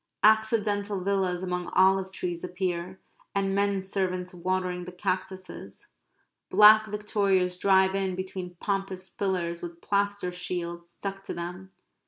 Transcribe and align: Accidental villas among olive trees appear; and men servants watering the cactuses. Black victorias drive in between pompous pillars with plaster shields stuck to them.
Accidental 0.23 0.99
villas 1.01 1.43
among 1.43 1.67
olive 1.75 2.11
trees 2.11 2.43
appear; 2.43 2.99
and 3.35 3.53
men 3.53 3.83
servants 3.83 4.33
watering 4.33 4.85
the 4.85 4.91
cactuses. 4.91 5.89
Black 6.49 6.87
victorias 6.87 7.55
drive 7.55 7.93
in 7.93 8.15
between 8.15 8.55
pompous 8.55 9.11
pillars 9.11 9.61
with 9.61 9.79
plaster 9.79 10.31
shields 10.31 10.89
stuck 10.89 11.21
to 11.25 11.35
them. 11.35 11.69